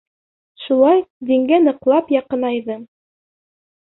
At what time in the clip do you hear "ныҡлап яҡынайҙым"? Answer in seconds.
1.67-2.81